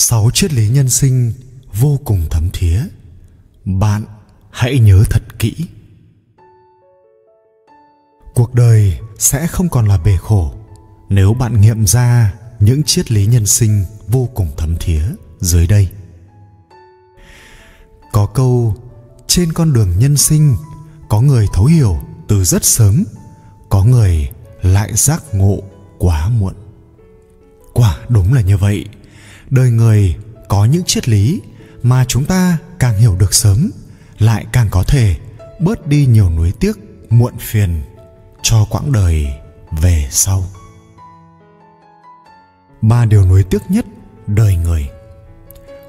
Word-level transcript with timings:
sáu 0.00 0.30
triết 0.34 0.52
lý 0.52 0.68
nhân 0.68 0.88
sinh 0.88 1.32
vô 1.74 1.98
cùng 2.04 2.26
thấm 2.30 2.48
thía. 2.52 2.82
Bạn 3.64 4.04
hãy 4.50 4.78
nhớ 4.78 5.04
thật 5.10 5.38
kỹ. 5.38 5.54
Cuộc 8.34 8.54
đời 8.54 8.98
sẽ 9.18 9.46
không 9.46 9.68
còn 9.68 9.86
là 9.86 9.98
bể 9.98 10.16
khổ 10.16 10.54
nếu 11.08 11.34
bạn 11.34 11.60
nghiệm 11.60 11.86
ra 11.86 12.34
những 12.60 12.82
triết 12.82 13.12
lý 13.12 13.26
nhân 13.26 13.46
sinh 13.46 13.84
vô 14.08 14.28
cùng 14.34 14.48
thấm 14.56 14.76
thía 14.80 15.02
dưới 15.40 15.66
đây. 15.66 15.88
Có 18.12 18.26
câu, 18.26 18.74
trên 19.26 19.52
con 19.52 19.72
đường 19.72 19.98
nhân 19.98 20.16
sinh, 20.16 20.56
có 21.08 21.20
người 21.20 21.46
thấu 21.52 21.64
hiểu 21.64 22.00
từ 22.28 22.44
rất 22.44 22.64
sớm, 22.64 23.04
có 23.68 23.84
người 23.84 24.30
lại 24.62 24.92
giác 24.94 25.22
ngộ 25.32 25.58
quá 25.98 26.28
muộn. 26.28 26.54
Quả 27.72 27.98
đúng 28.08 28.34
là 28.34 28.40
như 28.40 28.56
vậy 28.56 28.86
đời 29.50 29.70
người 29.70 30.16
có 30.48 30.64
những 30.64 30.84
triết 30.84 31.08
lý 31.08 31.40
mà 31.82 32.04
chúng 32.04 32.24
ta 32.24 32.58
càng 32.78 32.98
hiểu 32.98 33.16
được 33.16 33.34
sớm, 33.34 33.70
lại 34.18 34.46
càng 34.52 34.68
có 34.70 34.82
thể 34.82 35.16
bớt 35.60 35.86
đi 35.86 36.06
nhiều 36.06 36.30
nuối 36.30 36.52
tiếc, 36.52 36.76
muộn 37.10 37.34
phiền 37.38 37.82
cho 38.42 38.66
quãng 38.70 38.92
đời 38.92 39.26
về 39.80 40.08
sau. 40.10 40.44
Ba 42.82 43.04
điều 43.04 43.26
nuối 43.26 43.42
tiếc 43.42 43.62
nhất 43.68 43.86
đời 44.26 44.56
người. 44.56 44.88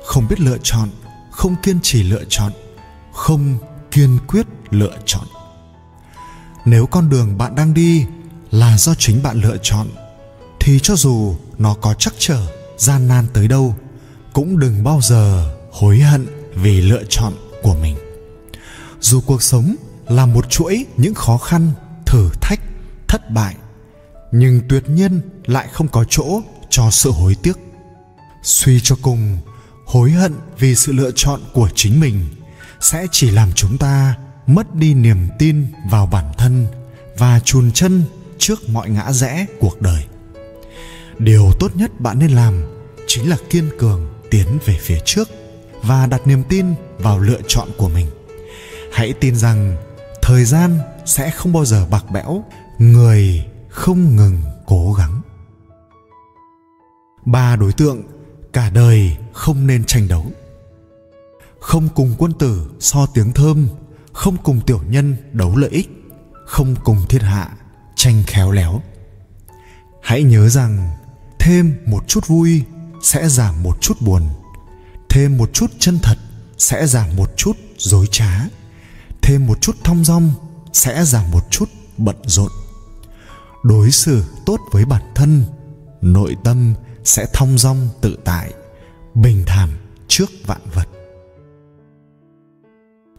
Không 0.06 0.28
biết 0.28 0.40
lựa 0.40 0.58
chọn, 0.64 0.90
không 1.32 1.56
kiên 1.64 1.80
trì 1.84 2.04
lựa 2.04 2.23
chọn, 2.30 2.52
không 3.14 3.58
kiên 3.92 4.18
quyết 4.28 4.48
lựa 4.70 4.98
chọn. 5.06 5.26
Nếu 6.66 6.86
con 6.86 7.09
đường 7.09 7.38
bạn 7.38 7.56
đang 7.56 7.73
đi 7.73 8.06
là 8.52 8.78
do 8.78 8.94
chính 8.96 9.23
bạn 9.23 9.42
lựa 9.42 9.58
chọn, 9.62 9.88
thì 10.59 10.80
cho 10.80 10.96
dù 10.96 11.36
nó 11.58 11.73
có 11.81 11.94
chắc 11.94 12.14
trở 12.18 12.61
gian 12.82 13.08
nan 13.08 13.28
tới 13.34 13.48
đâu, 13.48 13.76
cũng 14.34 14.60
đừng 14.60 14.84
bao 14.84 15.00
giờ 15.02 15.54
hối 15.72 16.00
hận 16.00 16.28
vì 16.56 16.82
lựa 16.82 17.04
chọn 17.10 17.34
của 17.64 17.76
mình. 17.76 17.96
Dù 19.00 19.22
cuộc 19.22 19.44
sống 19.44 19.76
là 20.08 20.26
một 20.26 20.50
chuỗi 20.50 20.86
những 20.98 21.14
khó 21.14 21.38
khăn, 21.38 21.72
thử 22.06 22.30
thách, 22.42 22.59
thất 23.08 23.32
bại, 23.32 23.56
nhưng 24.32 24.62
tuyệt 24.70 24.90
nhiên 24.90 25.22
lại 25.46 25.68
không 25.74 25.88
có 25.88 26.06
chỗ 26.09 26.42
cho 26.70 26.92
sự 26.92 27.12
hối 27.12 27.36
tiếc. 27.36 27.58
Suy 28.44 28.80
cho 28.80 28.96
cùng, 29.02 29.38
hối 29.86 30.12
hận 30.12 30.34
vì 30.59 30.76
sự 30.76 30.92
lựa 30.92 31.12
chọn 31.16 31.42
của 31.54 31.70
chính 31.76 32.00
mình 32.00 32.26
sẽ 32.80 33.08
chỉ 33.12 33.32
làm 33.32 33.52
chúng 33.54 33.78
ta 33.78 34.16
mất 34.48 34.76
đi 34.76 34.94
niềm 34.94 35.30
tin 35.40 35.68
vào 35.90 36.06
bản 36.06 36.26
thân 36.38 36.68
và 37.18 37.40
chùn 37.40 37.72
chân 37.72 38.04
trước 38.38 38.70
mọi 38.70 38.90
ngã 38.90 39.12
rẽ 39.12 39.46
cuộc 39.59 39.82
đời 39.82 40.06
điều 41.23 41.52
tốt 41.59 41.75
nhất 41.75 42.02
bạn 42.02 42.19
nên 42.19 42.31
làm 42.31 42.64
chính 43.08 43.30
là 43.30 43.38
kiên 43.50 43.69
cường 43.80 44.09
tiến 44.30 44.47
về 44.66 44.77
phía 44.81 45.00
trước 45.05 45.30
và 45.83 46.05
đặt 46.05 46.28
niềm 46.28 46.44
tin 46.50 46.66
vào 47.00 47.19
lựa 47.19 47.41
chọn 47.47 47.67
của 47.78 47.89
mình. 47.89 48.08
Hãy 48.94 49.13
tin 49.13 49.36
rằng 49.36 49.78
thời 50.22 50.45
gian 50.45 50.80
sẽ 51.05 51.31
không 51.31 51.53
bao 51.53 51.66
giờ 51.66 51.86
bạc 51.91 52.05
bẽo, 52.11 52.44
người 52.78 53.45
không 53.69 54.16
ngừng 54.16 54.41
cố 54.66 54.94
gắng. 54.94 55.22
Ba 57.25 57.56
đối 57.56 57.73
tượng 57.73 58.03
cả 58.53 58.69
đời 58.69 59.17
không 59.33 59.67
nên 59.67 59.83
tranh 59.85 60.08
đấu. 60.08 60.25
Không 61.59 61.89
cùng 61.95 62.16
quân 62.17 62.33
tử 62.33 62.72
so 62.80 63.06
tiếng 63.06 63.31
thơm, 63.31 63.67
không 64.13 64.38
cùng 64.44 64.61
tiểu 64.66 64.81
nhân 64.89 65.16
đấu 65.31 65.56
lợi 65.56 65.69
ích, 65.69 65.89
không 66.45 66.75
cùng 66.83 66.97
thiên 67.09 67.22
hạ 67.22 67.50
tranh 67.95 68.23
khéo 68.28 68.52
léo. 68.52 68.81
Hãy 70.02 70.23
nhớ 70.23 70.50
rằng 70.50 70.89
thêm 71.42 71.78
một 71.86 72.08
chút 72.08 72.28
vui 72.28 72.64
sẽ 73.02 73.30
giảm 73.30 73.64
một 73.64 73.78
chút 73.81 74.02
buồn, 74.02 74.29
thêm 75.09 75.38
một 75.38 75.53
chút 75.53 75.72
chân 75.79 76.00
thật 76.03 76.18
sẽ 76.57 76.88
giảm 76.88 77.16
một 77.16 77.38
chút 77.38 77.57
dối 77.78 78.07
trá, 78.12 78.47
thêm 79.22 79.47
một 79.47 79.62
chút 79.62 79.75
thong 79.84 80.06
dong 80.06 80.34
sẽ 80.74 81.06
giảm 81.06 81.31
một 81.31 81.52
chút 81.52 81.69
bận 81.97 82.16
rộn. 82.25 82.52
Đối 83.63 83.91
xử 83.91 84.24
tốt 84.46 84.59
với 84.72 84.85
bản 84.85 85.02
thân, 85.16 85.44
nội 86.02 86.35
tâm 86.44 86.74
sẽ 87.03 87.25
thong 87.34 87.58
dong 87.58 87.90
tự 88.02 88.18
tại, 88.25 88.53
bình 89.13 89.44
thản 89.47 89.69
trước 90.08 90.29
vạn 90.46 90.62
vật. 90.73 90.88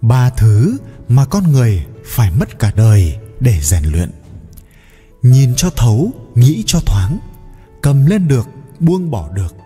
Ba 0.00 0.31
thứ 0.31 0.77
mà 1.09 1.25
con 1.25 1.53
người 1.53 1.87
phải 2.04 2.31
mất 2.31 2.59
cả 2.59 2.72
đời 2.77 3.19
để 3.41 3.59
rèn 3.62 3.84
luyện. 3.84 4.10
Nhìn 5.22 5.54
cho 5.56 5.71
thấu, 5.71 6.12
nghĩ 6.34 6.65
cho 6.66 6.81
thoáng 6.87 7.19
cầm 7.82 8.06
lên 8.06 8.28
được, 8.28 8.48
buông 8.81 9.10
bỏ 9.10 9.28
được. 9.28 9.56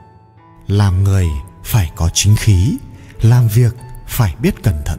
Làm 0.66 1.04
người 1.04 1.26
phải 1.64 1.90
có 1.96 2.10
chính 2.14 2.36
khí, 2.36 2.76
làm 3.20 3.48
việc 3.48 3.76
phải 4.06 4.34
biết 4.40 4.62
cẩn 4.62 4.82
thận. 4.84 4.98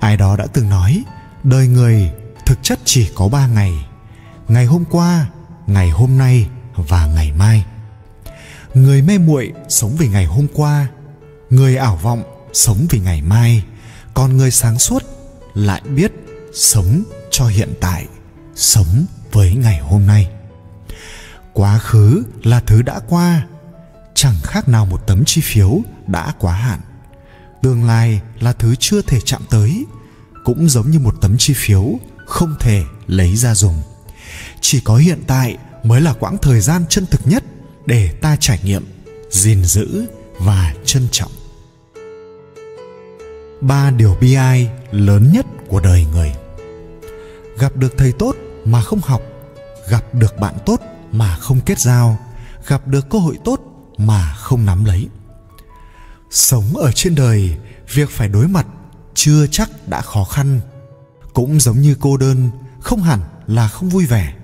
Ai 0.00 0.16
đó 0.16 0.36
đã 0.36 0.46
từng 0.52 0.68
nói, 0.68 1.04
đời 1.42 1.68
người 1.68 2.10
thực 2.46 2.58
chất 2.62 2.78
chỉ 2.84 3.10
có 3.14 3.28
ba 3.28 3.46
ngày 3.46 3.86
ngày 4.48 4.66
hôm 4.66 4.84
qua, 4.90 5.26
ngày 5.66 5.90
hôm 5.90 6.18
nay 6.18 6.48
và 6.76 7.06
ngày 7.06 7.32
mai. 7.32 7.64
Người 8.74 9.02
mê 9.02 9.18
muội 9.18 9.52
sống 9.68 9.96
vì 9.98 10.08
ngày 10.08 10.24
hôm 10.24 10.46
qua, 10.54 10.88
người 11.50 11.76
ảo 11.76 11.96
vọng 11.96 12.22
sống 12.52 12.86
vì 12.90 13.00
ngày 13.00 13.22
mai, 13.22 13.62
còn 14.14 14.36
người 14.36 14.50
sáng 14.50 14.78
suốt 14.78 15.02
lại 15.54 15.80
biết 15.80 16.12
sống 16.54 17.02
cho 17.30 17.46
hiện 17.46 17.72
tại, 17.80 18.06
sống 18.54 19.04
với 19.32 19.54
ngày 19.54 19.78
hôm 19.78 20.06
nay 20.06 20.30
quá 21.60 21.78
khứ 21.78 22.22
là 22.42 22.60
thứ 22.60 22.82
đã 22.82 23.00
qua. 23.08 23.46
Chẳng 24.14 24.34
khác 24.42 24.68
nào 24.68 24.86
một 24.86 25.06
tấm 25.06 25.24
chi 25.26 25.40
phiếu 25.44 25.80
đã 26.06 26.32
quá 26.38 26.54
hạn. 26.54 26.80
Tương 27.62 27.84
lai 27.84 28.20
là 28.40 28.52
thứ 28.52 28.74
chưa 28.74 29.02
thể 29.02 29.20
chạm 29.20 29.42
tới, 29.50 29.84
cũng 30.44 30.68
giống 30.68 30.90
như 30.90 30.98
một 30.98 31.14
tấm 31.20 31.36
chi 31.38 31.54
phiếu 31.56 31.98
không 32.26 32.54
thể 32.60 32.82
lấy 33.06 33.36
ra 33.36 33.54
dùng. 33.54 33.82
Chỉ 34.60 34.80
có 34.80 34.96
hiện 34.96 35.18
tại 35.26 35.58
mới 35.84 36.00
là 36.00 36.12
quãng 36.12 36.38
thời 36.42 36.60
gian 36.60 36.84
chân 36.88 37.06
thực 37.06 37.20
nhất 37.24 37.44
để 37.86 38.08
ta 38.08 38.36
trải 38.40 38.60
nghiệm, 38.64 38.84
gìn 39.30 39.64
giữ 39.64 40.06
và 40.38 40.74
trân 40.84 41.08
trọng. 41.10 41.32
Ba 43.60 43.90
điều 43.90 44.16
bi 44.20 44.34
ai 44.34 44.70
lớn 44.90 45.32
nhất 45.32 45.46
của 45.68 45.80
đời 45.80 46.06
người. 46.12 46.32
Gặp 47.58 47.76
được 47.76 47.94
thầy 47.98 48.12
tốt 48.12 48.36
mà 48.64 48.82
không 48.82 49.00
học, 49.00 49.22
gặp 49.88 50.14
được 50.14 50.38
bạn 50.38 50.54
tốt 50.66 50.80
mà 51.12 51.36
không 51.36 51.60
kết 51.60 51.78
giao, 51.78 52.18
gặp 52.66 52.88
được 52.88 53.10
cơ 53.10 53.18
hội 53.18 53.38
tốt 53.44 53.60
mà 53.98 54.34
không 54.34 54.66
nắm 54.66 54.84
lấy. 54.84 55.08
Sống 56.30 56.76
ở 56.76 56.92
trên 56.92 57.14
đời, 57.14 57.56
việc 57.92 58.10
phải 58.10 58.28
đối 58.28 58.48
mặt 58.48 58.66
chưa 59.14 59.46
chắc 59.46 59.70
đã 59.88 60.00
khó 60.00 60.24
khăn. 60.24 60.60
Cũng 61.34 61.60
giống 61.60 61.80
như 61.80 61.96
cô 62.00 62.16
đơn, 62.16 62.50
không 62.80 63.02
hẳn 63.02 63.20
là 63.46 63.68
không 63.68 63.88
vui 63.88 64.06
vẻ. 64.06 64.34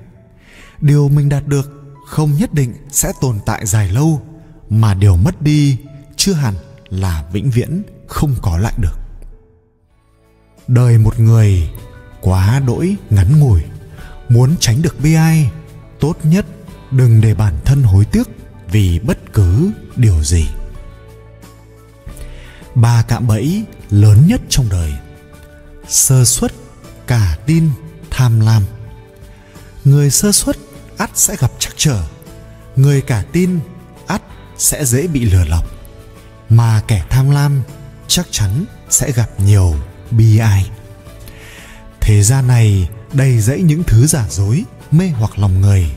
Điều 0.81 1.09
mình 1.09 1.29
đạt 1.29 1.47
được 1.47 1.95
không 2.07 2.37
nhất 2.37 2.55
định 2.55 2.75
sẽ 2.91 3.13
tồn 3.21 3.39
tại 3.47 3.67
dài 3.67 3.89
lâu, 3.89 4.23
mà 4.71 4.95
điều 4.95 5.17
mất 5.17 5.43
đi 5.43 5.79
chưa 6.17 6.33
hẳn 6.33 6.55
là 6.89 7.25
vĩnh 7.33 7.51
viễn 7.51 7.83
không 8.09 8.35
có 8.43 8.59
lại 8.59 8.75
được. 8.79 8.99
Đời 10.69 10.99
một 10.99 11.21
người 11.21 11.71
quá 12.21 12.61
đỗi 12.67 12.97
ngắn 13.11 13.41
ngủi, 13.41 13.63
muốn 14.29 14.55
tránh 14.61 14.83
được 14.83 15.01
bi 15.01 15.15
ai, 15.15 15.51
tốt 16.01 16.17
nhất 16.23 16.47
đừng 16.91 17.21
để 17.21 17.35
bản 17.35 17.55
thân 17.65 17.83
hối 17.83 18.05
tiếc 18.05 18.29
vì 18.71 18.99
bất 18.99 19.19
cứ 19.33 19.71
điều 19.97 20.25
gì. 20.25 20.47
Ba 22.75 23.03
cạm 23.09 23.27
bẫy 23.27 23.65
lớn 23.91 24.27
nhất 24.27 24.41
trong 24.49 24.69
đời. 24.69 24.93
Sơ 25.89 26.25
suất 26.25 26.53
cả 27.07 27.39
tin 27.47 27.71
tham 28.11 28.41
lam. 28.41 28.63
Người 29.85 30.11
sơ 30.11 30.33
suất 30.33 30.57
ắt 30.99 31.11
sẽ 31.15 31.37
gặp 31.37 31.53
trắc 31.59 31.73
trở. 31.77 32.03
Người 32.77 33.01
cả 33.01 33.25
tin 33.33 33.59
ắt 34.07 34.23
sẽ 34.59 34.85
dễ 34.85 35.07
bị 35.07 35.25
lừa 35.25 35.45
lọc. 35.45 35.65
Mà 36.49 36.83
kẻ 36.89 37.05
tham 37.11 37.31
lam 37.31 37.63
chắc 38.07 38.27
chắn 38.31 38.65
sẽ 38.91 39.13
gặp 39.13 39.31
nhiều 39.41 39.75
bi 40.11 40.39
ai. 40.39 40.71
Thế 42.01 42.23
gian 42.23 42.47
này 42.47 42.89
đầy 43.13 43.41
rẫy 43.41 43.63
những 43.63 43.85
thứ 43.85 44.07
giả 44.07 44.27
dối, 44.31 44.65
mê 44.91 45.09
hoặc 45.09 45.39
lòng 45.39 45.61
người 45.61 45.96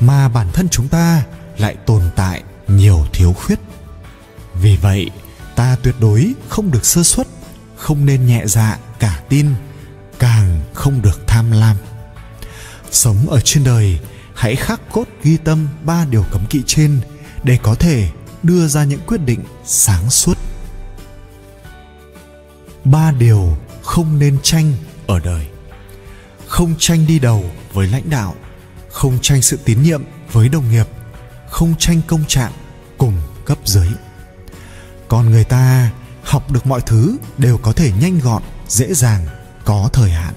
mà 0.00 0.28
bản 0.28 0.48
thân 0.52 0.68
chúng 0.68 0.88
ta 0.88 1.24
lại 1.58 1.76
tồn 1.86 2.02
tại 2.16 2.42
nhiều 2.68 3.06
thiếu 3.12 3.32
khuyết. 3.32 3.58
Vì 4.62 4.76
vậy, 4.76 5.10
ta 5.56 5.76
tuyệt 5.82 5.94
đối 6.00 6.34
không 6.48 6.70
được 6.70 6.84
sơ 6.84 7.02
suất, 7.02 7.26
không 7.76 8.06
nên 8.06 8.26
nhẹ 8.26 8.42
dạ 8.46 8.78
cả 8.98 9.20
tin, 9.28 9.54
càng 10.18 10.60
không 10.74 11.02
được 11.02 11.26
tham 11.26 11.50
lam. 11.50 11.76
Sống 12.90 13.26
ở 13.28 13.40
trên 13.40 13.64
đời, 13.64 13.98
hãy 14.34 14.56
khắc 14.56 14.80
cốt 14.92 15.04
ghi 15.22 15.36
tâm 15.36 15.68
ba 15.84 16.04
điều 16.10 16.24
cấm 16.30 16.46
kỵ 16.46 16.62
trên 16.66 17.00
để 17.42 17.58
có 17.62 17.74
thể 17.74 18.08
đưa 18.42 18.66
ra 18.66 18.84
những 18.84 19.00
quyết 19.06 19.20
định 19.20 19.40
sáng 19.64 20.10
suốt. 20.10 20.38
Ba 22.84 23.10
điều 23.10 23.56
không 23.82 24.18
nên 24.18 24.38
tranh 24.42 24.72
ở 25.06 25.18
đời. 25.20 25.46
Không 26.46 26.74
tranh 26.78 27.06
đi 27.06 27.18
đầu 27.18 27.44
với 27.72 27.88
lãnh 27.88 28.10
đạo 28.10 28.34
không 28.94 29.18
tranh 29.22 29.42
sự 29.42 29.58
tín 29.64 29.82
nhiệm 29.82 30.02
với 30.32 30.48
đồng 30.48 30.70
nghiệp, 30.70 30.86
không 31.50 31.74
tranh 31.78 32.00
công 32.06 32.24
trạng 32.28 32.52
cùng 32.98 33.20
cấp 33.44 33.58
dưới. 33.64 33.88
Còn 35.08 35.30
người 35.30 35.44
ta 35.44 35.90
học 36.22 36.50
được 36.50 36.66
mọi 36.66 36.80
thứ 36.80 37.16
đều 37.38 37.58
có 37.58 37.72
thể 37.72 37.92
nhanh 38.00 38.18
gọn, 38.18 38.42
dễ 38.68 38.94
dàng, 38.94 39.26
có 39.64 39.90
thời 39.92 40.10
hạn. 40.10 40.34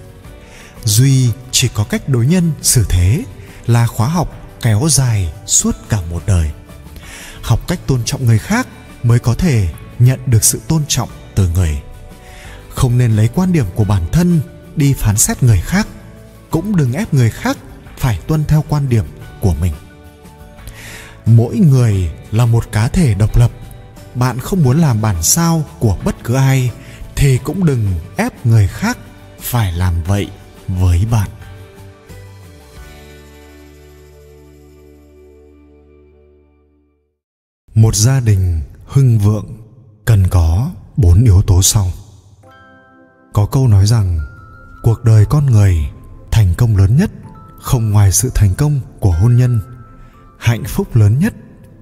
Duy 0.83 1.29
chỉ 1.51 1.69
có 1.73 1.83
cách 1.83 2.09
đối 2.09 2.25
nhân 2.25 2.51
xử 2.61 2.85
thế 2.89 3.23
là 3.67 3.87
khóa 3.87 4.07
học 4.07 4.35
kéo 4.61 4.87
dài 4.89 5.33
suốt 5.45 5.75
cả 5.89 6.01
một 6.09 6.23
đời. 6.25 6.51
Học 7.41 7.67
cách 7.67 7.79
tôn 7.87 8.03
trọng 8.05 8.25
người 8.25 8.39
khác 8.39 8.67
mới 9.03 9.19
có 9.19 9.33
thể 9.35 9.69
nhận 9.99 10.19
được 10.25 10.43
sự 10.43 10.61
tôn 10.67 10.83
trọng 10.87 11.09
từ 11.35 11.49
người. 11.49 11.81
Không 12.69 12.97
nên 12.97 13.15
lấy 13.15 13.29
quan 13.35 13.53
điểm 13.53 13.65
của 13.75 13.83
bản 13.83 14.03
thân 14.11 14.41
đi 14.75 14.93
phán 14.93 15.17
xét 15.17 15.43
người 15.43 15.61
khác, 15.61 15.87
cũng 16.49 16.75
đừng 16.75 16.93
ép 16.93 17.13
người 17.13 17.29
khác 17.29 17.57
phải 17.97 18.19
tuân 18.27 18.45
theo 18.45 18.63
quan 18.69 18.89
điểm 18.89 19.05
của 19.41 19.53
mình. 19.61 19.73
Mỗi 21.25 21.57
người 21.57 22.11
là 22.31 22.45
một 22.45 22.71
cá 22.71 22.87
thể 22.87 23.13
độc 23.13 23.37
lập. 23.37 23.51
Bạn 24.15 24.39
không 24.39 24.63
muốn 24.63 24.79
làm 24.79 25.01
bản 25.01 25.23
sao 25.23 25.63
của 25.79 25.97
bất 26.05 26.23
cứ 26.23 26.33
ai, 26.33 26.71
thì 27.15 27.37
cũng 27.37 27.65
đừng 27.65 27.87
ép 28.17 28.45
người 28.45 28.67
khác 28.67 28.97
phải 29.39 29.71
làm 29.71 30.03
vậy 30.03 30.29
với 30.67 31.05
bạn. 31.11 31.29
Một 37.75 37.95
gia 37.95 38.19
đình 38.19 38.61
hưng 38.85 39.19
vượng 39.19 39.45
cần 40.05 40.27
có 40.27 40.71
bốn 40.97 41.23
yếu 41.23 41.41
tố 41.41 41.61
sau. 41.61 41.91
Có 43.33 43.45
câu 43.45 43.67
nói 43.67 43.87
rằng, 43.87 44.19
cuộc 44.83 45.03
đời 45.03 45.25
con 45.25 45.45
người 45.45 45.77
thành 46.31 46.53
công 46.57 46.77
lớn 46.77 46.97
nhất 46.97 47.11
không 47.67 47.91
ngoài 47.91 48.11
sự 48.11 48.31
thành 48.35 48.55
công 48.55 48.79
của 48.99 49.11
hôn 49.11 49.35
nhân, 49.35 49.59
hạnh 50.39 50.63
phúc 50.63 50.95
lớn 50.95 51.19
nhất 51.19 51.33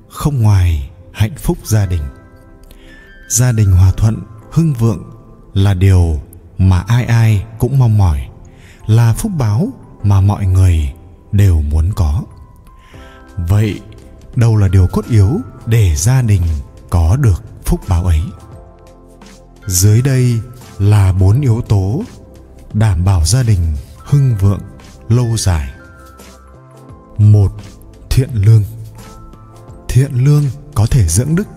không 0.10 0.42
ngoài 0.42 0.90
hạnh 1.14 1.36
phúc 1.38 1.58
gia 1.64 1.86
đình. 1.86 2.02
Gia 3.30 3.52
đình 3.52 3.72
hòa 3.72 3.92
thuận, 3.98 4.24
hưng 4.52 4.74
vượng 4.74 5.04
là 5.54 5.74
điều 5.74 6.22
mà 6.58 6.80
ai 6.88 7.06
ai 7.06 7.46
cũng 7.60 7.80
mong 7.80 7.98
mỏi, 7.98 8.30
là 8.88 9.14
phúc 9.14 9.32
báo 9.38 9.68
mà 10.04 10.22
mọi 10.22 10.46
người 10.46 10.94
đều 11.32 11.62
muốn 11.62 11.92
có. 11.96 12.24
Vậy 13.38 13.82
đâu 14.36 14.58
là 14.58 14.68
điều 14.68 14.88
cốt 14.88 15.06
yếu 15.10 15.40
để 15.66 15.96
gia 15.96 16.22
đình 16.22 16.44
có 16.90 17.16
được 17.16 17.44
phúc 17.66 17.80
báo 17.88 18.06
ấy? 18.06 18.22
Dưới 19.68 20.02
đây 20.02 20.40
là 20.80 21.14
bốn 21.14 21.42
yếu 21.42 21.62
tố 21.62 22.04
đảm 22.74 23.06
bảo 23.06 23.26
gia 23.26 23.44
đình 23.44 23.76
hưng 23.98 24.36
vượng 24.38 24.62
lâu 25.10 25.38
dài 25.38 25.75
một, 27.18 27.52
thiện 28.10 28.30
lương. 28.34 28.64
Thiện 29.88 30.12
lương 30.14 30.44
có 30.74 30.86
thể 30.86 31.08
dưỡng 31.08 31.36
đức. 31.36 31.48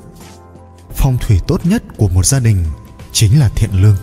Phong 0.94 1.19
thủy 1.20 1.40
tốt 1.46 1.66
nhất 1.66 1.82
của 1.96 2.08
một 2.08 2.26
gia 2.26 2.38
đình 2.38 2.64
chính 3.12 3.40
là 3.40 3.49
thiện 3.49 3.70
lương. 3.82 3.96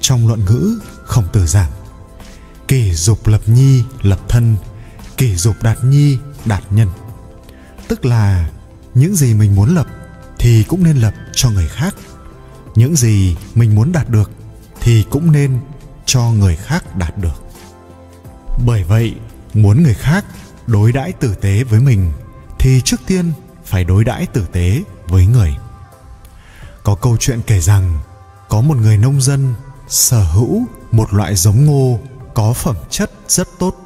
Trong 0.00 0.28
luận 0.28 0.44
ngữ, 0.44 0.80
khổng 1.04 1.28
tử 1.32 1.46
giảng, 1.46 1.70
kỷ 2.68 2.92
dục 2.92 3.28
lập 3.28 3.40
nhi, 3.46 3.82
lập 4.02 4.20
thân, 4.28 4.56
kỷ 5.16 5.36
dục 5.36 5.62
đạt 5.62 5.84
nhi, 5.84 6.18
đạt 6.44 6.62
nhân. 6.70 6.88
Tức 7.88 8.04
là, 8.04 8.50
những 8.94 9.14
gì 9.14 9.34
mình 9.34 9.54
muốn 9.54 9.74
lập 9.74 9.86
thì 10.38 10.64
cũng 10.68 10.84
nên 10.84 10.96
lập 10.96 11.14
cho 11.32 11.50
người 11.50 11.68
khác. 11.68 11.94
Những 12.74 12.96
gì 12.96 13.36
mình 13.54 13.74
muốn 13.74 13.92
đạt 13.92 14.08
được 14.08 14.30
thì 14.80 15.04
cũng 15.10 15.32
nên 15.32 15.60
cho 16.06 16.22
người 16.22 16.56
khác 16.56 16.96
đạt 16.96 17.18
được. 17.18 17.44
Bởi 18.66 18.84
vậy, 18.84 19.14
muốn 19.54 19.82
người 19.82 19.94
khác 19.94 20.24
đối 20.70 20.92
đãi 20.92 21.12
tử 21.12 21.34
tế 21.34 21.64
với 21.64 21.80
mình, 21.80 22.12
thì 22.58 22.80
trước 22.84 23.00
tiên 23.06 23.32
phải 23.64 23.84
đối 23.84 24.04
đãi 24.04 24.26
tử 24.26 24.46
tế 24.52 24.82
với 25.08 25.26
người. 25.26 25.56
Có 26.82 26.94
câu 26.94 27.16
chuyện 27.20 27.40
kể 27.46 27.60
rằng, 27.60 27.98
có 28.48 28.60
một 28.60 28.76
người 28.76 28.96
nông 28.96 29.20
dân 29.20 29.54
sở 29.88 30.22
hữu 30.22 30.62
một 30.92 31.12
loại 31.12 31.36
giống 31.36 31.66
ngô 31.66 32.00
có 32.34 32.52
phẩm 32.52 32.76
chất 32.90 33.10
rất 33.28 33.48
tốt. 33.58 33.76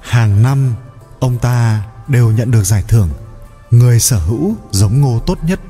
Hàng 0.00 0.42
năm, 0.42 0.74
ông 1.20 1.38
ta 1.38 1.82
đều 2.08 2.30
nhận 2.30 2.50
được 2.50 2.64
giải 2.64 2.84
thưởng 2.88 3.08
người 3.70 4.00
sở 4.00 4.18
hữu 4.18 4.54
giống 4.70 5.00
ngô 5.00 5.20
tốt 5.26 5.38
nhất. 5.44 5.60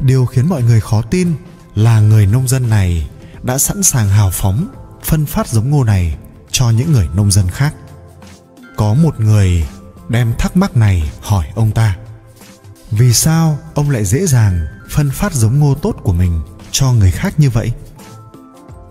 Điều 0.00 0.26
khiến 0.26 0.48
mọi 0.48 0.62
người 0.62 0.80
khó 0.80 1.02
tin 1.02 1.34
là 1.74 2.00
người 2.00 2.26
nông 2.26 2.48
dân 2.48 2.70
này 2.70 3.10
đã 3.42 3.58
sẵn 3.58 3.82
sàng 3.82 4.08
hào 4.08 4.30
phóng 4.30 4.68
phân 5.04 5.26
phát 5.26 5.48
giống 5.48 5.70
ngô 5.70 5.84
này 5.84 6.16
cho 6.50 6.70
những 6.70 6.92
người 6.92 7.08
nông 7.14 7.30
dân 7.30 7.48
khác 7.48 7.74
có 8.78 8.94
một 8.94 9.20
người 9.20 9.66
đem 10.08 10.34
thắc 10.38 10.56
mắc 10.56 10.76
này 10.76 11.10
hỏi 11.20 11.46
ông 11.54 11.70
ta. 11.70 11.96
Vì 12.90 13.12
sao 13.12 13.58
ông 13.74 13.90
lại 13.90 14.04
dễ 14.04 14.26
dàng 14.26 14.66
phân 14.90 15.10
phát 15.10 15.32
giống 15.32 15.58
ngô 15.58 15.74
tốt 15.74 15.96
của 16.02 16.12
mình 16.12 16.40
cho 16.70 16.92
người 16.92 17.10
khác 17.10 17.34
như 17.36 17.50
vậy? 17.50 17.72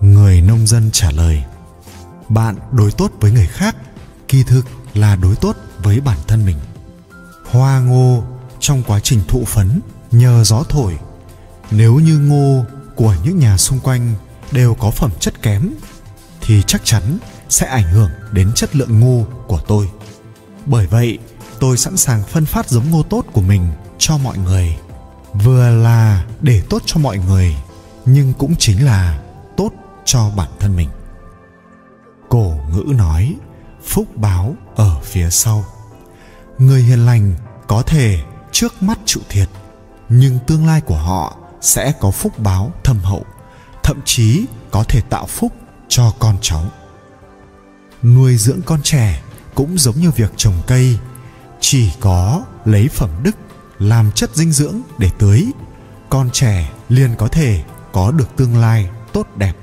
Người 0.01 0.41
nông 0.41 0.67
dân 0.67 0.89
trả 0.93 1.11
lời, 1.11 1.43
bạn 2.29 2.55
đối 2.71 2.91
tốt 2.91 3.11
với 3.19 3.31
người 3.31 3.47
khác, 3.47 3.75
kỳ 4.27 4.43
thực 4.43 4.65
là 4.93 5.15
đối 5.15 5.35
tốt 5.35 5.55
với 5.83 6.01
bản 6.01 6.17
thân 6.27 6.45
mình. 6.45 6.57
Hoa 7.51 7.79
ngô 7.79 8.23
trong 8.59 8.83
quá 8.83 8.99
trình 8.99 9.21
thụ 9.27 9.45
phấn 9.45 9.81
nhờ 10.11 10.43
gió 10.43 10.63
thổi, 10.69 10.97
nếu 11.71 11.95
như 11.95 12.19
ngô 12.19 12.65
của 12.95 13.15
những 13.23 13.39
nhà 13.39 13.57
xung 13.57 13.79
quanh 13.79 14.13
đều 14.51 14.73
có 14.73 14.91
phẩm 14.91 15.11
chất 15.19 15.41
kém 15.41 15.69
thì 16.41 16.63
chắc 16.67 16.81
chắn 16.85 17.17
sẽ 17.49 17.67
ảnh 17.67 17.83
hưởng 17.83 18.09
đến 18.31 18.51
chất 18.55 18.75
lượng 18.75 18.99
ngô 18.99 19.25
của 19.47 19.59
tôi. 19.67 19.89
Bởi 20.65 20.88
vậy, 20.88 21.19
tôi 21.59 21.77
sẵn 21.77 21.97
sàng 21.97 22.23
phân 22.23 22.45
phát 22.45 22.69
giống 22.69 22.91
ngô 22.91 23.03
tốt 23.03 23.25
của 23.33 23.41
mình 23.41 23.67
cho 23.97 24.17
mọi 24.17 24.38
người. 24.38 24.77
Vừa 25.33 25.69
là 25.69 26.25
để 26.41 26.61
tốt 26.69 26.81
cho 26.85 26.99
mọi 26.99 27.17
người, 27.17 27.55
nhưng 28.05 28.33
cũng 28.33 28.55
chính 28.55 28.85
là 28.85 29.19
tốt 29.57 29.69
cho 30.05 30.29
bản 30.35 30.49
thân 30.59 30.75
mình. 30.75 30.89
Cổ 32.29 32.55
ngữ 32.71 32.94
nói, 32.94 33.35
phúc 33.85 34.05
báo 34.15 34.55
ở 34.75 34.99
phía 35.03 35.29
sau. 35.29 35.65
Người 36.57 36.81
hiền 36.81 37.05
lành 37.05 37.35
có 37.67 37.81
thể 37.81 38.19
trước 38.51 38.83
mắt 38.83 38.99
chịu 39.05 39.23
thiệt, 39.29 39.49
nhưng 40.09 40.39
tương 40.47 40.65
lai 40.65 40.81
của 40.81 40.97
họ 40.97 41.38
sẽ 41.61 41.94
có 41.99 42.11
phúc 42.11 42.39
báo 42.39 42.71
thâm 42.83 42.99
hậu, 42.99 43.25
thậm 43.83 44.01
chí 44.05 44.45
có 44.71 44.83
thể 44.83 45.01
tạo 45.01 45.25
phúc 45.25 45.51
cho 45.88 46.13
con 46.19 46.38
cháu 46.41 46.63
nuôi 48.15 48.38
dưỡng 48.38 48.61
con 48.66 48.81
trẻ 48.83 49.23
cũng 49.56 49.78
giống 49.78 49.95
như 49.99 50.11
việc 50.11 50.31
trồng 50.37 50.61
cây. 50.68 50.97
Chỉ 51.59 51.92
có 51.99 52.44
lấy 52.66 52.87
phẩm 52.87 53.09
đức, 53.23 53.35
làm 53.80 54.11
chất 54.11 54.35
dinh 54.35 54.52
dưỡng 54.52 54.81
để 54.97 55.09
tưới, 55.18 55.45
con 56.09 56.30
trẻ 56.33 56.71
liền 56.90 57.16
có 57.16 57.28
thể 57.28 57.64
có 57.92 58.11
được 58.11 58.35
tương 58.35 58.57
lai 58.57 58.90
tốt 59.14 59.28
đẹp. 59.35 59.54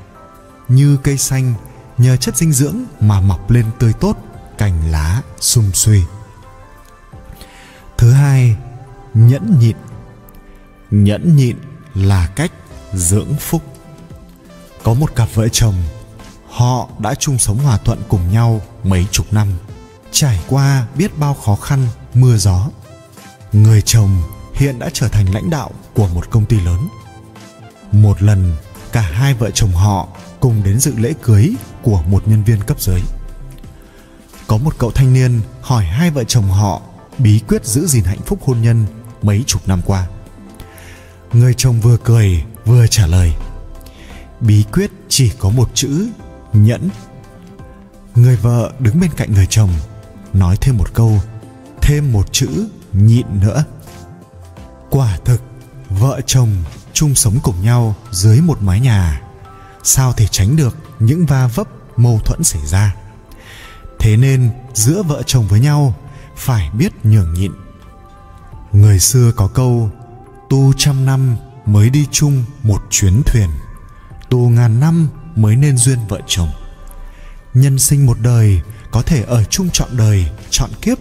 Như 0.69 0.97
cây 0.97 1.19
xanh, 1.19 1.55
nhờ 1.99 2.17
chất 2.17 2.37
dinh 2.37 2.53
dưỡng 2.53 2.77
mà 3.01 3.21
mọc 3.21 3.51
lên 3.51 3.67
tươi 3.79 3.93
tốt, 3.93 4.17
cành 4.59 4.91
lá, 4.91 5.23
sum 5.41 5.71
suy 5.73 6.03
thứ 8.05 8.13
hai, 8.13 8.57
nhẫn 9.15 9.59
nhịn. 9.61 9.77
Nhẫn 10.91 11.37
nhịn 11.37 11.57
là 11.95 12.27
cách 12.37 12.53
dưỡng 12.93 13.35
phúc. 13.41 13.63
Có 14.83 14.95
một 14.95 15.17
cặp 15.17 15.29
vợ 15.35 15.49
chồng 15.49 15.75
họ 16.55 16.89
đã 16.99 17.15
chung 17.15 17.39
sống 17.39 17.59
hòa 17.59 17.79
thuận 17.79 18.03
cùng 18.09 18.33
nhau 18.33 18.61
mấy 18.85 19.07
chục 19.11 19.33
năm. 19.33 19.49
Trải 20.11 20.41
qua 20.49 20.87
biết 20.95 21.19
bao 21.19 21.35
khó 21.35 21.55
khăn, 21.57 21.87
mưa 22.15 22.37
gió, 22.37 22.69
người 23.53 23.83
chồng 23.83 24.23
hiện 24.55 24.79
đã 24.79 24.91
trở 24.93 25.09
thành 25.09 25.35
lãnh 25.35 25.51
đạo 25.51 25.71
của 25.95 26.09
một 26.09 26.31
công 26.31 26.47
ty 26.47 26.61
lớn. 26.61 26.89
Một 27.93 28.23
lần, 28.23 28.57
cả 28.93 29.01
hai 29.01 29.35
vợ 29.35 29.51
chồng 29.51 29.73
họ 29.73 30.09
cùng 30.41 30.63
đến 30.65 30.81
dự 30.81 30.93
lễ 30.97 31.13
cưới 31.23 31.51
của 31.83 32.03
một 32.03 32.29
nhân 32.29 32.45
viên 32.45 32.63
cấp 32.63 32.81
dưới. 32.81 33.01
Có 34.47 34.57
một 34.57 34.75
cậu 34.79 34.91
thanh 34.91 35.13
niên 35.13 35.41
hỏi 35.61 35.85
hai 35.85 36.11
vợ 36.11 36.25
chồng 36.25 36.49
họ 36.51 36.81
bí 37.19 37.41
quyết 37.49 37.67
giữ 37.67 37.87
gìn 37.87 38.05
hạnh 38.05 38.23
phúc 38.27 38.39
hôn 38.47 38.63
nhân 38.63 38.87
mấy 39.23 39.45
chục 39.47 39.69
năm 39.69 39.81
qua. 39.87 40.07
Người 41.33 41.55
chồng 41.57 41.81
vừa 41.81 41.97
cười, 41.97 42.45
vừa 42.65 42.87
trả 42.87 43.07
lời. 43.07 43.33
Bí 44.41 44.65
quyết 44.73 44.91
chỉ 45.09 45.33
có 45.39 45.51
một 45.51 45.71
chữ 45.75 46.09
nhẫn. 46.55 46.89
Người 48.15 48.37
vợ 48.37 48.73
đứng 48.79 49.01
bên 49.01 49.11
cạnh 49.17 49.33
người 49.33 49.47
chồng, 49.51 49.71
nói 50.33 50.57
thêm 50.61 50.77
một 50.77 50.95
câu, 50.95 51.21
thêm 51.83 52.13
một 52.13 52.33
chữ 52.33 52.69
nhịn 52.93 53.27
nữa. 53.41 53.65
Quả 54.91 55.19
thực, 55.25 55.43
vợ 55.91 56.21
chồng 56.27 56.51
chung 56.93 57.15
sống 57.15 57.39
cùng 57.43 57.63
nhau 57.63 57.95
dưới 58.11 58.41
một 58.41 58.63
mái 58.63 58.81
nhà. 58.81 59.23
Sao 59.83 60.13
thể 60.13 60.27
tránh 60.27 60.57
được 60.57 60.77
những 60.99 61.27
va 61.27 61.47
vấp, 61.47 61.69
mâu 61.97 62.19
thuẫn 62.25 62.45
xảy 62.45 62.67
ra? 62.67 62.95
Thế 63.99 64.17
nên 64.17 64.51
giữa 64.75 65.03
vợ 65.03 65.23
chồng 65.27 65.47
với 65.49 65.61
nhau, 65.61 65.95
phải 66.37 66.71
biết 66.71 66.93
nhường 67.05 67.35
nhịn. 67.35 67.53
Người 68.73 68.99
xưa 68.99 69.33
có 69.37 69.49
câu, 69.49 69.91
tu 70.51 70.73
trăm 70.77 71.05
năm 71.05 71.37
mới 71.67 71.91
đi 71.91 72.07
chung 72.11 72.45
một 72.63 72.83
chuyến 72.91 73.23
thuyền. 73.27 73.49
Tu 74.29 74.49
ngàn 74.49 74.81
năm 74.81 75.09
mới 75.37 75.57
nên 75.57 75.77
duyên 75.77 75.99
vợ 76.09 76.21
chồng. 76.27 76.51
Nhân 77.55 77.79
sinh 77.79 78.07
một 78.07 78.17
đời 78.21 78.61
có 78.91 79.03
thể 79.03 79.23
ở 79.23 79.45
chung 79.45 79.71
trọn 79.71 79.89
đời, 79.97 80.27
trọn 80.51 80.71
kiếp 80.83 80.99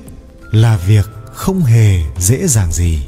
là 0.52 0.78
việc 0.78 1.10
không 1.34 1.62
hề 1.62 2.02
dễ 2.18 2.48
dàng 2.48 2.72
gì. 2.72 3.08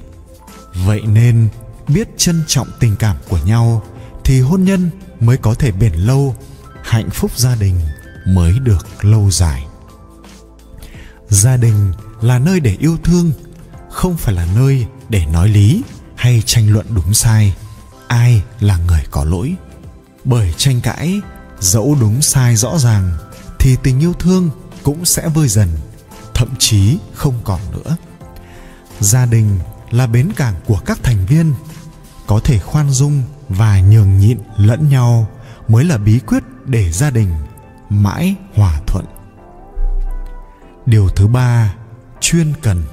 Vậy 0.86 1.02
nên 1.02 1.48
biết 1.88 2.08
trân 2.18 2.44
trọng 2.48 2.68
tình 2.80 2.96
cảm 2.96 3.16
của 3.30 3.40
nhau 3.46 3.84
thì 4.24 4.42
hôn 4.42 4.64
nhân 4.64 4.90
mới 5.20 5.38
có 5.38 5.54
thể 5.54 5.72
bền 5.72 5.94
lâu, 5.94 6.36
hạnh 6.84 7.10
phúc 7.10 7.32
gia 7.36 7.56
đình 7.56 7.80
mới 8.26 8.60
được 8.60 9.06
lâu 9.06 9.32
dài. 9.32 9.66
Gia 11.30 11.58
đình 11.58 11.92
là 12.22 12.40
nơi 12.40 12.60
để 12.60 12.78
yêu 12.80 12.98
thương, 13.04 13.32
không 13.92 14.18
phải 14.18 14.34
là 14.34 14.48
nơi 14.56 14.86
để 15.10 15.26
nói 15.26 15.50
lý 15.50 15.82
hay 16.16 16.44
tranh 16.46 16.74
luận 16.74 16.86
đúng 16.96 17.14
sai. 17.14 17.56
Ai 18.08 18.44
là 18.60 18.78
người 18.78 19.04
có 19.12 19.24
lỗi? 19.24 19.56
Bởi 20.26 20.54
tranh 20.58 20.82
cãi, 20.82 21.22
dẫu 21.60 21.98
đúng 22.02 22.22
sai 22.22 22.56
rõ 22.56 22.78
ràng, 22.78 23.12
thì 23.60 23.78
tình 23.84 24.00
yêu 24.00 24.14
thương 24.14 24.50
cũng 24.84 25.06
sẽ 25.06 25.30
vơi 25.30 25.48
dần, 25.48 25.70
thậm 26.34 26.50
chí 26.60 26.98
không 27.14 27.34
còn 27.44 27.60
nữa. 27.72 27.98
Gia 29.00 29.26
đình 29.26 29.60
là 29.92 30.08
bến 30.08 30.32
cảng 30.36 30.56
của 30.66 30.80
các 30.86 31.00
thành 31.04 31.26
viên, 31.26 31.54
có 32.28 32.40
thể 32.44 32.60
khoan 32.60 32.90
dung 32.90 33.24
và 33.50 33.80
nhường 33.80 34.20
nhịn 34.20 34.40
lẫn 34.58 34.90
nhau 34.90 35.28
mới 35.68 35.84
là 35.84 35.98
bí 35.98 36.20
quyết 36.20 36.44
để 36.66 36.92
gia 36.92 37.10
đình 37.10 37.30
mãi 37.90 38.36
hòa 38.56 38.80
thuận. 38.88 39.06
Điều 40.86 41.10
thứ 41.10 41.28
ba, 41.28 41.76
chuyên 42.22 42.54
cần. 42.62 42.84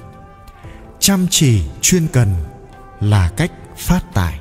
Chăm 0.99 1.27
chỉ 1.29 1.63
chuyên 1.81 2.07
cần 2.07 2.35
là 3.01 3.29
cách 3.29 3.51
phát 3.77 4.01
tài. 4.13 4.39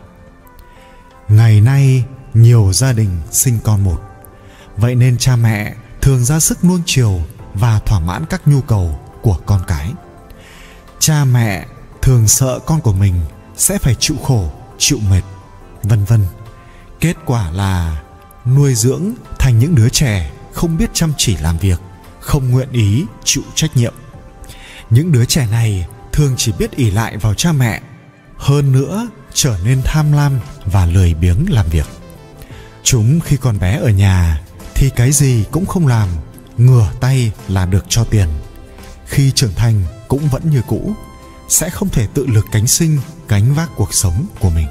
Ngày 1.29 1.61
nay 1.61 2.05
nhiều 2.35 2.73
gia 2.73 2.93
đình 2.93 3.21
sinh 3.31 3.59
con 3.65 3.85
một. 3.85 4.01
Vậy 4.77 4.95
nên 4.95 5.19
cha 5.19 5.37
mẹ 5.37 5.75
thường 6.01 6.25
ra 6.25 6.41
sức 6.41 6.65
nuông 6.65 6.83
chiều 6.87 7.21
và 7.55 7.79
thỏa 7.79 8.01
mãn 8.01 8.25
các 8.31 8.49
nhu 8.49 8.61
cầu 8.61 9.01
của 9.23 9.39
con 9.47 9.61
cái. 9.67 9.93
Cha 10.99 11.25
mẹ 11.25 11.67
thường 12.03 12.29
sợ 12.29 12.59
con 12.67 12.81
của 12.81 12.93
mình 12.93 13.21
sẽ 13.57 13.79
phải 13.79 13.95
chịu 13.95 14.17
khổ, 14.23 14.53
chịu 14.79 14.99
mệt, 15.11 15.23
vân 15.83 16.05
vân. 16.05 16.27
Kết 17.01 17.17
quả 17.27 17.51
là 17.51 18.03
nuôi 18.47 18.75
dưỡng 18.75 19.15
thành 19.39 19.59
những 19.59 19.75
đứa 19.75 19.89
trẻ 19.89 20.31
không 20.53 20.77
biết 20.77 20.91
chăm 20.95 21.13
chỉ 21.17 21.37
làm 21.37 21.59
việc, 21.59 21.81
không 22.21 22.51
nguyện 22.51 22.69
ý 22.73 23.05
chịu 23.25 23.43
trách 23.55 23.77
nhiệm. 23.77 23.95
Những 24.91 25.13
đứa 25.13 25.25
trẻ 25.25 25.47
này 25.51 25.87
thường 26.13 26.35
chỉ 26.37 26.53
biết 26.59 26.71
ỉ 26.71 26.91
lại 26.91 27.17
vào 27.17 27.35
cha 27.35 27.53
mẹ, 27.53 27.83
hơn 28.37 28.73
nữa 28.73 29.09
trở 29.33 29.59
nên 29.65 29.83
tham 29.85 30.13
lam 30.13 30.33
và 30.65 30.87
lười 30.87 31.15
biếng 31.15 31.47
làm 31.49 31.67
việc 31.67 31.87
chúng 32.93 33.21
khi 33.21 33.37
còn 33.37 33.59
bé 33.59 33.77
ở 33.77 33.91
nhà, 33.91 34.41
thì 34.75 34.91
cái 34.97 35.13
gì 35.13 35.45
cũng 35.51 35.67
không 35.67 35.87
làm, 35.87 36.09
ngửa 36.59 36.91
tay 37.01 37.33
là 37.49 37.67
được 37.67 37.85
cho 37.89 38.05
tiền. 38.05 38.29
Khi 39.07 39.31
trưởng 39.31 39.55
thành 39.57 39.83
cũng 40.09 40.29
vẫn 40.29 40.51
như 40.51 40.63
cũ, 40.69 40.93
sẽ 41.49 41.71
không 41.71 41.89
thể 41.89 42.07
tự 42.15 42.27
lực 42.27 42.47
cánh 42.53 42.67
sinh, 42.67 42.99
gánh 43.29 43.55
vác 43.55 43.71
cuộc 43.77 43.95
sống 43.95 44.27
của 44.41 44.51
mình. 44.51 44.67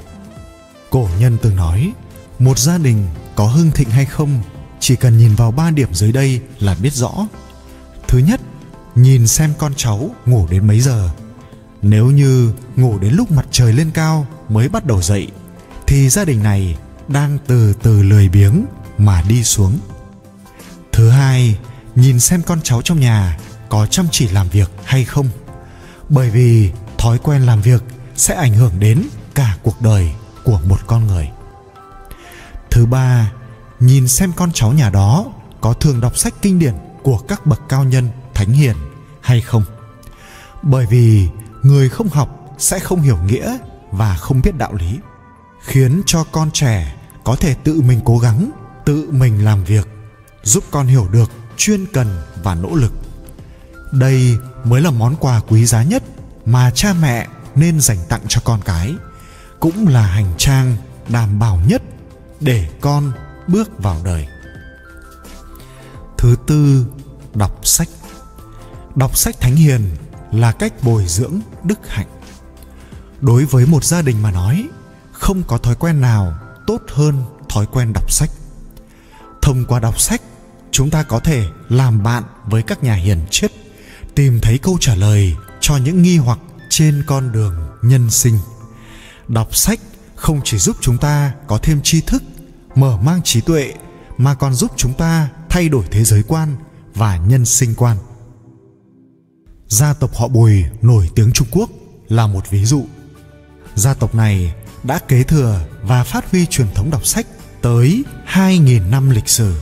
Cổ 0.90 1.08
nhân 1.20 1.38
từng 1.42 1.56
nói, 1.56 1.92
một 2.38 2.58
gia 2.58 2.78
đình 2.78 3.06
có 3.34 3.46
hưng 3.46 3.70
thịnh 3.70 3.90
hay 3.90 4.04
không, 4.04 4.42
chỉ 4.80 4.96
cần 4.96 5.18
nhìn 5.18 5.34
vào 5.34 5.50
ba 5.50 5.70
điểm 5.70 5.94
dưới 5.94 6.12
đây 6.12 6.40
là 6.60 6.74
biết 6.74 6.92
rõ. 6.92 7.12
Thứ 8.08 8.18
nhất, 8.18 8.40
nhìn 8.94 9.26
xem 9.26 9.52
con 9.58 9.72
cháu 9.76 10.10
ngủ 10.26 10.46
đến 10.50 10.66
mấy 10.66 10.80
giờ. 10.80 11.10
Nếu 11.82 12.06
như 12.06 12.52
ngủ 12.76 12.98
đến 12.98 13.14
lúc 13.14 13.30
mặt 13.30 13.46
trời 13.50 13.72
lên 13.72 13.90
cao 13.90 14.26
mới 14.48 14.68
bắt 14.68 14.86
đầu 14.86 15.02
dậy, 15.02 15.28
thì 15.86 16.08
gia 16.08 16.24
đình 16.24 16.42
này 16.42 16.76
đang 17.12 17.38
từ 17.46 17.74
từ 17.82 18.02
lười 18.02 18.28
biếng 18.28 18.64
mà 18.98 19.22
đi 19.28 19.44
xuống. 19.44 19.78
Thứ 20.92 21.10
hai, 21.10 21.58
nhìn 21.94 22.20
xem 22.20 22.42
con 22.42 22.60
cháu 22.62 22.82
trong 22.82 23.00
nhà 23.00 23.38
có 23.68 23.86
chăm 23.86 24.06
chỉ 24.10 24.28
làm 24.28 24.48
việc 24.48 24.70
hay 24.84 25.04
không. 25.04 25.28
Bởi 26.08 26.30
vì 26.30 26.72
thói 26.98 27.18
quen 27.18 27.42
làm 27.42 27.62
việc 27.62 27.82
sẽ 28.16 28.34
ảnh 28.34 28.54
hưởng 28.54 28.72
đến 28.78 29.02
cả 29.34 29.56
cuộc 29.62 29.82
đời 29.82 30.12
của 30.44 30.60
một 30.68 30.78
con 30.86 31.06
người. 31.06 31.30
Thứ 32.70 32.86
ba, 32.86 33.32
nhìn 33.80 34.08
xem 34.08 34.32
con 34.36 34.52
cháu 34.52 34.72
nhà 34.72 34.90
đó 34.90 35.26
có 35.60 35.72
thường 35.72 36.00
đọc 36.00 36.18
sách 36.18 36.34
kinh 36.42 36.58
điển 36.58 36.74
của 37.02 37.18
các 37.18 37.46
bậc 37.46 37.60
cao 37.68 37.84
nhân, 37.84 38.08
thánh 38.34 38.50
hiền 38.50 38.76
hay 39.20 39.40
không. 39.40 39.64
Bởi 40.62 40.86
vì 40.86 41.28
người 41.62 41.88
không 41.88 42.08
học 42.08 42.54
sẽ 42.58 42.78
không 42.78 43.00
hiểu 43.00 43.18
nghĩa 43.26 43.58
và 43.90 44.16
không 44.16 44.40
biết 44.42 44.56
đạo 44.58 44.74
lý, 44.74 44.98
khiến 45.62 46.02
cho 46.06 46.24
con 46.24 46.50
trẻ 46.50 46.94
có 47.24 47.36
thể 47.36 47.54
tự 47.54 47.80
mình 47.80 48.00
cố 48.04 48.18
gắng, 48.18 48.50
tự 48.84 49.08
mình 49.10 49.44
làm 49.44 49.64
việc, 49.64 49.88
giúp 50.42 50.64
con 50.70 50.86
hiểu 50.86 51.08
được 51.12 51.30
chuyên 51.56 51.86
cần 51.92 52.22
và 52.42 52.54
nỗ 52.54 52.74
lực. 52.74 52.92
Đây 53.92 54.36
mới 54.64 54.80
là 54.80 54.90
món 54.90 55.16
quà 55.16 55.40
quý 55.48 55.66
giá 55.66 55.82
nhất 55.82 56.02
mà 56.46 56.70
cha 56.70 56.92
mẹ 57.00 57.26
nên 57.54 57.80
dành 57.80 57.98
tặng 58.08 58.20
cho 58.28 58.40
con 58.44 58.60
cái, 58.64 58.94
cũng 59.60 59.88
là 59.88 60.02
hành 60.02 60.34
trang 60.38 60.76
đảm 61.08 61.38
bảo 61.38 61.60
nhất 61.66 61.82
để 62.40 62.68
con 62.80 63.12
bước 63.48 63.70
vào 63.78 63.96
đời. 64.04 64.26
Thứ 66.18 66.36
tư, 66.46 66.86
đọc 67.34 67.60
sách. 67.62 67.88
Đọc 68.94 69.16
sách 69.16 69.40
thánh 69.40 69.56
hiền 69.56 69.90
là 70.32 70.52
cách 70.52 70.72
bồi 70.82 71.06
dưỡng 71.06 71.40
đức 71.64 71.78
hạnh. 71.88 72.06
Đối 73.20 73.44
với 73.44 73.66
một 73.66 73.84
gia 73.84 74.02
đình 74.02 74.22
mà 74.22 74.30
nói, 74.30 74.68
không 75.12 75.42
có 75.42 75.58
thói 75.58 75.74
quen 75.74 76.00
nào 76.00 76.34
tốt 76.66 76.82
hơn 76.88 77.22
thói 77.48 77.66
quen 77.66 77.92
đọc 77.92 78.12
sách. 78.12 78.30
Thông 79.42 79.64
qua 79.64 79.80
đọc 79.80 80.00
sách, 80.00 80.22
chúng 80.70 80.90
ta 80.90 81.02
có 81.02 81.20
thể 81.20 81.44
làm 81.68 82.02
bạn 82.02 82.22
với 82.46 82.62
các 82.62 82.82
nhà 82.82 82.94
hiền 82.94 83.18
triết, 83.30 83.52
tìm 84.14 84.38
thấy 84.42 84.58
câu 84.58 84.78
trả 84.80 84.94
lời 84.94 85.36
cho 85.60 85.76
những 85.76 86.02
nghi 86.02 86.16
hoặc 86.16 86.38
trên 86.68 87.04
con 87.06 87.32
đường 87.32 87.54
nhân 87.82 88.10
sinh. 88.10 88.38
Đọc 89.28 89.56
sách 89.56 89.80
không 90.14 90.40
chỉ 90.44 90.58
giúp 90.58 90.76
chúng 90.80 90.98
ta 90.98 91.32
có 91.46 91.58
thêm 91.58 91.80
tri 91.82 92.00
thức, 92.00 92.22
mở 92.74 92.96
mang 92.96 93.22
trí 93.22 93.40
tuệ, 93.40 93.74
mà 94.18 94.34
còn 94.34 94.54
giúp 94.54 94.70
chúng 94.76 94.94
ta 94.94 95.28
thay 95.48 95.68
đổi 95.68 95.84
thế 95.90 96.04
giới 96.04 96.22
quan 96.22 96.56
và 96.94 97.16
nhân 97.16 97.44
sinh 97.44 97.74
quan. 97.74 97.96
Gia 99.68 99.94
tộc 99.94 100.14
họ 100.14 100.28
bùi, 100.28 100.64
nổi 100.82 101.10
tiếng 101.14 101.32
trung 101.32 101.48
quốc, 101.50 101.70
là 102.08 102.26
một 102.26 102.50
ví 102.50 102.64
dụ. 102.64 102.84
Gia 103.74 103.94
tộc 103.94 104.14
này 104.14 104.54
đã 104.82 104.98
kế 104.98 105.22
thừa 105.22 105.66
và 105.82 106.04
phát 106.04 106.30
huy 106.30 106.46
truyền 106.46 106.66
thống 106.74 106.90
đọc 106.90 107.06
sách 107.06 107.26
tới 107.62 108.04
2.000 108.26 108.90
năm 108.90 109.10
lịch 109.10 109.28
sử 109.28 109.54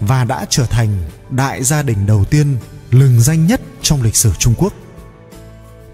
và 0.00 0.24
đã 0.24 0.46
trở 0.50 0.66
thành 0.66 0.88
đại 1.30 1.64
gia 1.64 1.82
đình 1.82 2.06
đầu 2.06 2.24
tiên 2.24 2.56
lừng 2.90 3.20
danh 3.20 3.46
nhất 3.46 3.60
trong 3.82 4.02
lịch 4.02 4.16
sử 4.16 4.32
Trung 4.38 4.54
Quốc. 4.58 4.72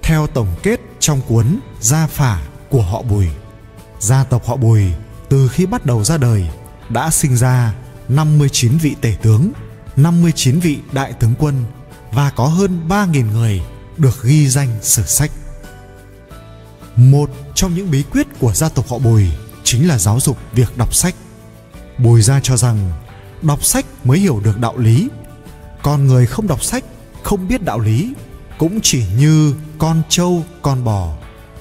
Theo 0.03 0.27
tổng 0.27 0.55
kết 0.63 0.81
trong 0.99 1.21
cuốn 1.29 1.61
Gia 1.81 2.07
Phả 2.07 2.43
của 2.71 2.83
họ 2.83 3.03
Bùi, 3.03 3.27
gia 4.01 4.25
tộc 4.25 4.47
họ 4.47 4.57
Bùi 4.57 4.83
từ 5.29 5.49
khi 5.49 5.67
bắt 5.67 5.87
đầu 5.87 6.05
ra 6.05 6.17
đời 6.17 6.49
đã 6.89 7.11
sinh 7.11 7.37
ra 7.37 7.75
59 8.09 8.79
vị 8.79 8.97
tể 9.01 9.17
tướng, 9.23 9.53
59 9.97 10.61
vị 10.61 10.79
đại 10.93 11.13
tướng 11.13 11.35
quân 11.39 11.65
và 12.13 12.31
có 12.31 12.47
hơn 12.47 12.89
3.000 12.89 13.33
người 13.33 13.61
được 13.97 14.23
ghi 14.23 14.49
danh 14.49 14.69
sử 14.83 15.03
sách. 15.03 15.31
Một 16.97 17.31
trong 17.55 17.75
những 17.75 17.91
bí 17.91 18.03
quyết 18.03 18.27
của 18.39 18.53
gia 18.53 18.69
tộc 18.69 18.89
họ 18.89 18.99
Bùi 18.99 19.27
chính 19.71 19.89
là 19.89 19.99
giáo 19.99 20.21
dục 20.21 20.39
việc 20.53 20.79
đọc 20.79 20.95
sách. 20.95 21.15
Bùi 21.99 22.23
gia 22.23 22.41
cho 22.41 22.57
rằng 22.57 22.93
đọc 23.43 23.65
sách 23.65 23.87
mới 24.05 24.19
hiểu 24.19 24.41
được 24.45 24.61
đạo 24.61 24.79
lý. 24.79 25.09
Con 25.83 26.07
người 26.07 26.27
không 26.27 26.47
đọc 26.47 26.65
sách, 26.65 26.85
không 27.23 27.49
biết 27.49 27.63
đạo 27.63 27.81
lý 27.81 28.13
cũng 28.59 28.81
chỉ 28.83 29.05
như 29.19 29.55
con 29.79 30.03
trâu, 30.09 30.45
con 30.63 30.85
bò 30.85 31.15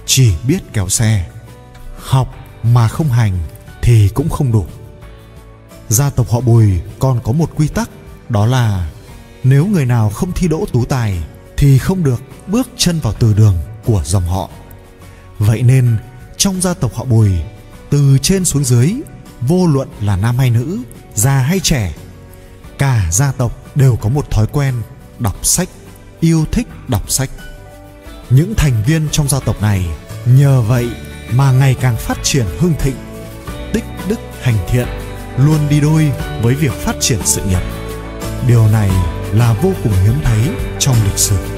chỉ 0.06 0.34
biết 0.48 0.60
kéo 0.74 0.90
xe. 0.90 1.30
Học 2.00 2.36
mà 2.64 2.88
không 2.88 3.10
hành 3.10 3.38
thì 3.82 4.10
cũng 4.14 4.30
không 4.30 4.52
đủ. 4.52 4.66
Gia 5.90 6.10
tộc 6.10 6.30
họ 6.30 6.40
Bùi 6.40 6.82
còn 7.00 7.20
có 7.24 7.32
một 7.32 7.50
quy 7.56 7.68
tắc 7.68 7.90
đó 8.30 8.46
là 8.46 8.90
nếu 9.44 9.66
người 9.66 9.86
nào 9.86 10.10
không 10.10 10.32
thi 10.32 10.48
đỗ 10.48 10.66
tú 10.74 10.86
tài 10.86 11.24
thì 11.58 11.78
không 11.78 12.04
được 12.04 12.22
bước 12.48 12.70
chân 12.78 13.00
vào 13.00 13.14
từ 13.14 13.34
đường 13.34 13.58
của 13.86 14.02
dòng 14.06 14.28
họ 14.28 14.50
vậy 15.40 15.62
nên 15.62 15.98
trong 16.38 16.62
gia 16.62 16.74
tộc 16.74 16.96
họ 16.96 17.04
bùi 17.06 17.32
từ 17.90 18.18
trên 18.22 18.46
xuống 18.46 18.64
dưới, 18.64 18.94
vô 19.42 19.68
luận 19.68 19.90
là 20.02 20.16
nam 20.16 20.38
hay 20.38 20.50
nữ, 20.50 20.80
già 21.16 21.38
hay 21.40 21.60
trẻ, 21.60 21.94
cả 22.78 23.08
gia 23.12 23.32
tộc 23.32 23.76
đều 23.76 23.96
có 23.96 24.10
một 24.10 24.32
thói 24.32 24.48
quen 24.48 24.76
đọc 25.20 25.46
sách, 25.46 25.70
yêu 26.20 26.46
thích 26.52 26.68
đọc 26.88 27.12
sách. 27.12 27.30
Những 28.30 28.54
thành 28.58 28.84
viên 28.86 29.08
trong 29.12 29.28
gia 29.28 29.40
tộc 29.40 29.62
này 29.62 29.86
nhờ 30.26 30.62
vậy 30.62 30.90
mà 31.32 31.52
ngày 31.52 31.76
càng 31.82 31.98
phát 31.98 32.18
triển 32.24 32.46
hưng 32.60 32.74
thịnh, 32.80 32.96
tích 33.74 33.86
đức 34.08 34.20
hành 34.42 34.58
thiện, 34.70 34.88
luôn 35.38 35.70
đi 35.70 35.80
đôi 35.80 36.12
với 36.42 36.56
việc 36.56 36.74
phát 36.74 36.96
triển 37.00 37.20
sự 37.26 37.42
nghiệp. 37.46 37.62
Điều 38.48 38.68
này 38.68 38.90
là 39.34 39.54
vô 39.54 39.72
cùng 39.84 39.94
hiếm 40.04 40.16
thấy 40.24 40.40
trong 40.80 40.96
lịch 41.04 41.18
sử. 41.18 41.57